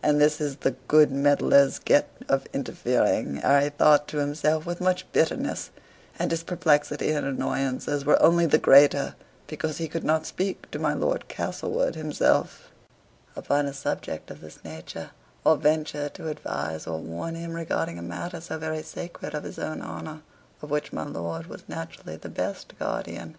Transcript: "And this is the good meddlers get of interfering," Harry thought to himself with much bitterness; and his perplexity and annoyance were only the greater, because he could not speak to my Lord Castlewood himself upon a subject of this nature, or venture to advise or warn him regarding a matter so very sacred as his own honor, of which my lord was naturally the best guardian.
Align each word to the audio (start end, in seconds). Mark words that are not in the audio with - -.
"And 0.00 0.20
this 0.20 0.40
is 0.40 0.58
the 0.58 0.76
good 0.86 1.10
meddlers 1.10 1.80
get 1.80 2.08
of 2.28 2.46
interfering," 2.52 3.38
Harry 3.38 3.68
thought 3.70 4.06
to 4.06 4.18
himself 4.18 4.64
with 4.64 4.80
much 4.80 5.10
bitterness; 5.10 5.70
and 6.20 6.30
his 6.30 6.44
perplexity 6.44 7.10
and 7.10 7.26
annoyance 7.26 7.88
were 8.04 8.22
only 8.22 8.46
the 8.46 8.58
greater, 8.60 9.16
because 9.48 9.78
he 9.78 9.88
could 9.88 10.04
not 10.04 10.24
speak 10.24 10.70
to 10.70 10.78
my 10.78 10.94
Lord 10.94 11.26
Castlewood 11.26 11.96
himself 11.96 12.70
upon 13.34 13.66
a 13.66 13.72
subject 13.72 14.30
of 14.30 14.40
this 14.40 14.62
nature, 14.62 15.10
or 15.44 15.56
venture 15.56 16.08
to 16.10 16.28
advise 16.28 16.86
or 16.86 17.00
warn 17.00 17.34
him 17.34 17.52
regarding 17.54 17.98
a 17.98 18.02
matter 18.02 18.40
so 18.40 18.58
very 18.58 18.84
sacred 18.84 19.34
as 19.34 19.42
his 19.42 19.58
own 19.58 19.82
honor, 19.82 20.20
of 20.62 20.70
which 20.70 20.92
my 20.92 21.02
lord 21.02 21.46
was 21.48 21.64
naturally 21.68 22.14
the 22.14 22.28
best 22.28 22.72
guardian. 22.78 23.34